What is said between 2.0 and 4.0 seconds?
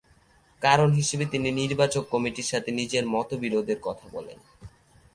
কমিটির সাথে নিজের মতবিরোধের